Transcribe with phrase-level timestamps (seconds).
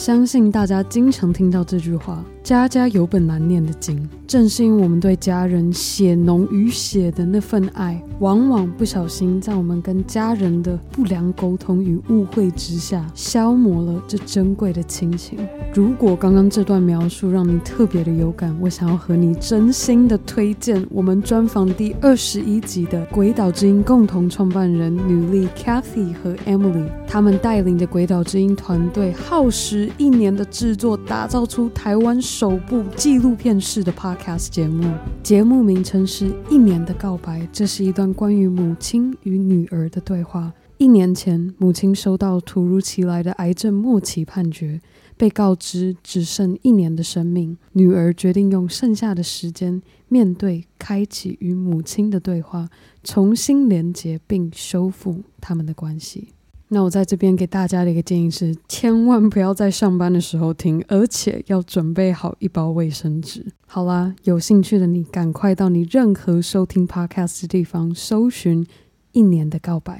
[0.00, 15.36] 相信大家经常听到这句话：“家家有本难念的经。”正是因为我们对家人血浓于血的那份爱，往往不小心在我们跟家人的不良沟通与误会之下，消磨了这珍贵的亲情。
[15.74, 34.90] 如果刚刚这段描述让你特别的有感，我想要和你真心的推荐我们专访第二十一集的鬼岛之音共同创办人女力 Cathy 和 Emily，他们带领着鬼岛之音团队，耗时一年的制作，打造出台湾首部纪录片式的 Podcast 节目。
[35.22, 40.50] 节目名称是《一年的告白》，这是一段关于母亲与女儿的对话。
[40.78, 44.80] 一年前，母亲收到突如其来的癌症末期判决，
[45.18, 47.58] 被告知只剩一年的生命。
[47.72, 52.70] 女儿决定用剩下的时间，面对、开启与母亲的对话，
[53.04, 56.28] 重新连接并修复他们的关系。
[56.72, 63.44] 那我在这边给大家的一个建议是，千万不要在上班的时候听，而且要准备好一包卫生纸。
[63.66, 68.64] 好啦，有兴趣的你赶快到你任何收听 Podcast 的地方搜寻
[69.10, 69.98] 《一年的告白》。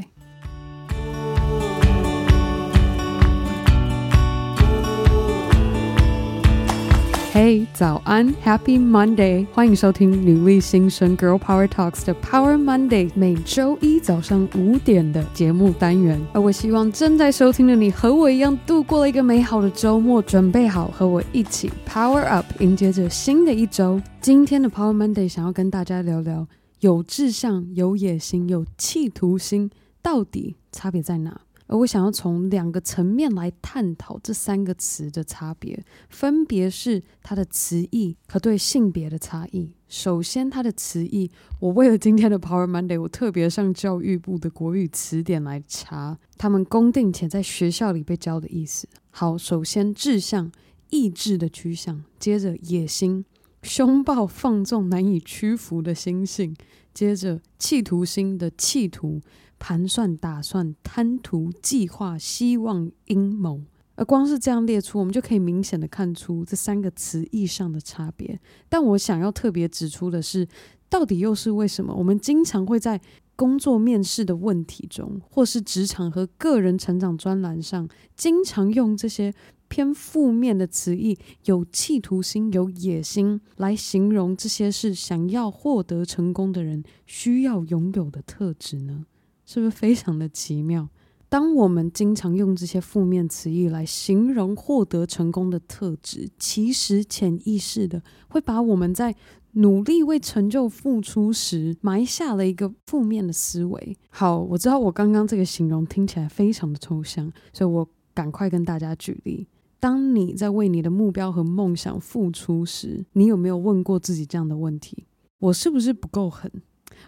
[7.43, 9.47] 嘿，早安，Happy Monday！
[9.55, 16.21] 欢迎收听女力新生 Girl Power Talks 的 Power Monday，每周一早上五点的节目单元。
[16.35, 23.99] 而我希望正在收听的你和我一样度过了一个美好的周末，准备好和我一起 Power Up，迎接着新的一周。
[24.21, 26.47] 今天的 Power Monday 想要跟大家聊聊，
[26.81, 29.71] 有志向、有野心、有企图心，
[30.03, 31.41] 到底差别在哪？
[31.71, 39.71] 而我想要从两个层面来探讨这三个词的差别，分别是它的词义和对性别的差异。
[39.87, 48.89] 首先，它的词义，我为了今天的 Power Monday，我特别上教育部的国语词典来查他们公定且在学校里被教的意思。
[49.11, 50.51] 好，首先志向，
[50.91, 53.25] 意志的趋向；接着野心，
[53.63, 56.53] 凶暴放纵难以屈服的心性；
[56.93, 59.21] 接着企图心的企图。
[59.61, 63.61] 盘算、打算、贪图、计划、希望、阴谋，
[63.95, 68.41] 而光是这样列出，我们就可以明显的看出这三个词义上的差别。
[68.69, 70.49] 但我想要特别指出的是，
[70.89, 71.95] 到底又是为什么？
[71.95, 73.01] 我们经常会在
[73.37, 79.33] 工作面试的问题中，或是职场和个人成长专栏上，经常用这些
[79.69, 89.05] 偏负面的词义，有企图心、有野心，来形容这些是想要获得成功的人需要拥有的特质呢？
[89.53, 90.89] 是不是非常的奇妙？
[91.29, 99.13] 当我们经常用这些负面词义来形容获得成功的特质，其实潜意识的会把我们在
[99.55, 103.99] 努力为成就付出时埋下了一个负面的思维。
[104.11, 109.49] 好，我知道我刚刚这个形容听起来非常的抽象，所以我赶快跟大家举例。
[109.81, 115.09] 当你在为你的目标和梦想付出时，你有没有问过自己这样的问题：
[115.41, 116.49] 我是不是不够狠？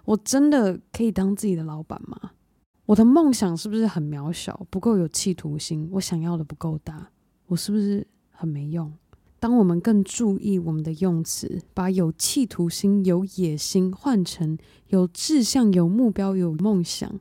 [0.04, 2.32] 我真的可以当自己的老板吗？
[2.86, 5.88] 我的梦想是不是很渺小，不够有企图心？
[5.92, 7.10] 我想要的不够大，
[7.46, 8.92] 我是不是很没用？
[9.38, 14.58] 当我们更注意我们的用词，把有企图心、有野心换成
[14.88, 17.18] 有志向、有目标、有梦想，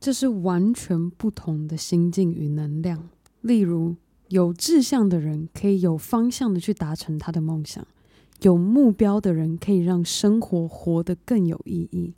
[0.00, 3.08] 这是完全不同的心境与能量。
[3.40, 3.96] 例如，
[4.28, 7.86] 有志向的人可以有方向的去达成他的梦想。
[8.42, 12.12] 有目标的人可以让生活活得更有意义，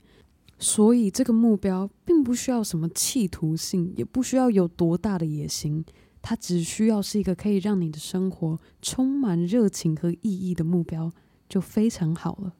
[0.58, 5.84] 所以这个目标并不需要什么企图性，也不需要有多大的野心，
[6.22, 11.12] 它只需要是一个可以让你的生活充满热情和意义的目标，
[11.48, 12.54] 就非常好了。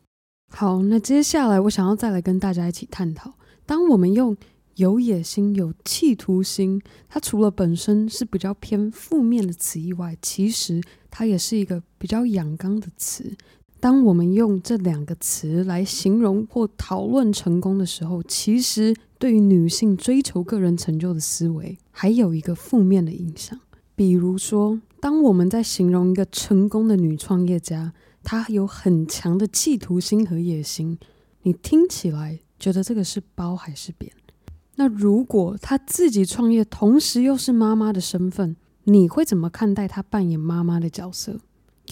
[0.53, 3.35] 好，那接下来我想要再来跟大家一起探讨，
[3.65, 4.37] 当我们用
[4.77, 13.37] 有野心、有企图心，它除了本身是比较偏负面的词以外，其实它也是一个比较阳刚的词。
[13.85, 23.61] 当我们用这两个词来形容或讨论成功的时候，其实对于女性追求个人成就的思维，还有一个负面的影响。
[23.95, 27.93] 比如说，当我们在形容一个成功的女创业家，
[28.23, 30.99] 她有很强的企图心和野心，
[31.43, 34.11] 你听起来觉得这个是褒还是贬？
[34.77, 41.39] 那如果她自己创业，同时又是妈妈的身份，你会怎么看待她扮演妈妈的角色？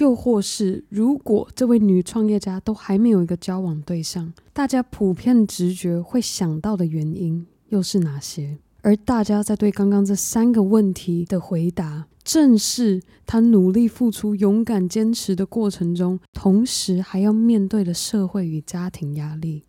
[0.02, 8.58] 又或是，如果这位女创业家都还没有一个交往对象，大家普遍直觉会想到的原因又是哪些？
[8.80, 19.62] 而大家在对刚刚这三个问题的回答，正是她努力付出、勇敢坚持的过程中，同时还要面对的社会与家庭压力。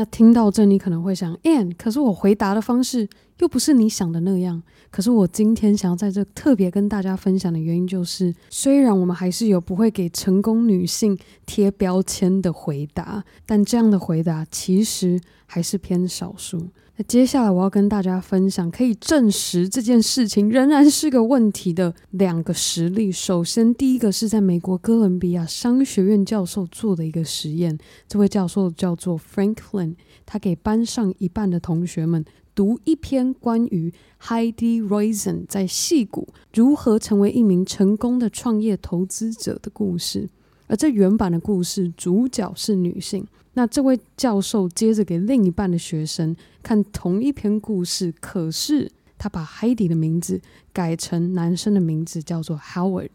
[0.00, 3.06] 那听到这，你可能会想，Ann，可是我回答的方式
[3.40, 4.62] 又不是你想的那样。
[4.90, 16.68] 可是我今天想要在这特别跟大家分享的原因，就是虽然我们还是有不会给成功女性贴标签的回答，但这样的回答其实还是偏少数。
[17.00, 23.10] 那接下来我要跟大家分享可以证实这件事情仍然是个问题的两个实例。
[23.10, 29.94] 首先，第一个是在美国哥伦比亚商学院教授做的一个实验，这位教授叫做 Franklin，
[30.26, 32.22] 他给班上一半的同学们。
[32.54, 33.90] 读一篇关于
[34.22, 40.28] Heidi Rosen 在戏谷如何成为一名成功的创业投资者的故事，
[40.70, 43.26] 而这原版的故事主角是女性。
[43.54, 48.88] 那这位教授接着给另一半的学生看同一篇故事，可是
[49.18, 50.40] 他把 Heidi 的名字
[50.72, 53.10] 改成男生的名字，叫做 Howard。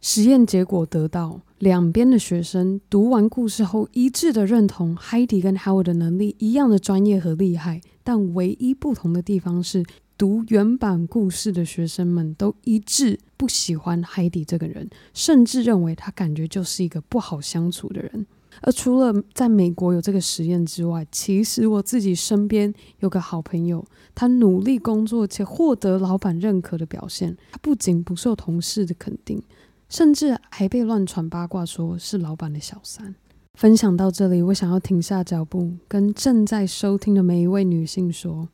[0.00, 7.80] 实验结果得到，两边的学生读完故事后一致的认同 Heidi 跟 Howard 的能力一样的专业和厉害。
[8.04, 9.84] 但唯一不同的地方是，
[10.20, 18.26] 读原版故事的学生们都一致不喜欢海底这个人，甚至认为他感觉就是一个不好相处的人。
[18.60, 23.82] 而除了在美国有这个实验之外，其实我自己身边有个好朋友，
[24.14, 29.42] 他努力工作且获得老板认可的表现，他不仅不受同事的肯定，
[29.88, 33.14] 甚至还被乱传八卦说是老板的小三。
[33.54, 38.48] 分享到这里，我想要停下脚步，跟正在收听的每一位女性说：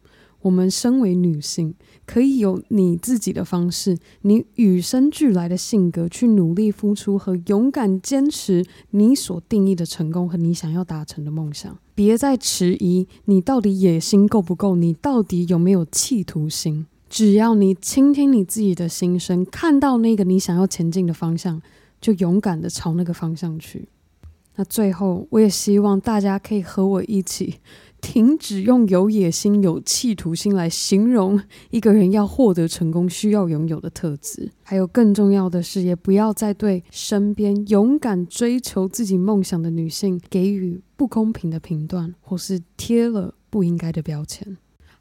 [0.46, 1.75] 我们身为女性，
[2.06, 11.76] 可以有你自己的方式，你与生俱来的性格，去努力付出和勇敢坚持你所定义的成功和你想要达成的梦想。
[11.96, 14.76] 别再迟疑，你到底野心够不够？
[14.76, 16.87] 你到底有没有企图心？
[17.10, 21.60] 只要你倾听你自己的心声，看到那个你想要前进的方向，
[22.00, 23.88] 就勇敢地朝那个方向去。
[24.58, 27.56] 那最后，我也希望大家可以和我一起
[28.00, 31.40] 停止用有野心、有企图心来形容
[31.70, 34.50] 一个人要获得成功需要拥有的特质。
[34.62, 44.56] 还有更重要的是，也不要再对身边勇敢追求自己梦想的女性给予不公平的评断，或是贴了不应该的标签。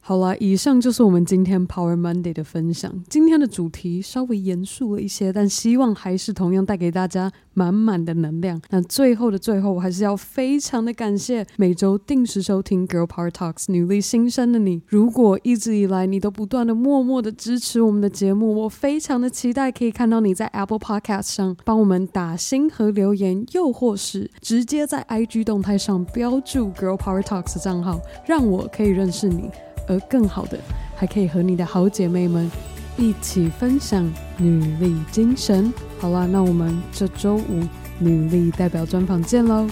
[0.08, 2.94] 好了，以上就是我们今天 Power Monday 的分享。
[3.10, 8.62] 今天的主题稍微严肃了一些，但希望还是同样带给大家满满的能量。
[8.70, 14.84] 那最后的最后，我还是要非常的感谢每周定时收听 Girl Power Talks 女力新生的你。
[14.86, 29.50] 如果一直以来你都不断的默默的支持我们的节目，我非常的期待可以看到你在 Apple Podcast 上帮我们打星和留言，又或是直接在 IG 动态上标注 Girl Power Talks 账号，让我可以认识你。
[29.88, 30.58] 而更好的，
[30.96, 32.50] 还可以和你的好姐妹们
[32.98, 35.74] 一起分享女力精神。
[36.00, 37.64] 好啦，那我们这周五
[38.00, 39.68] 女力代表专访见喽，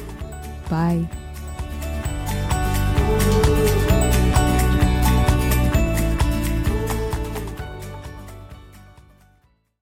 [0.70, 1.23] 拜。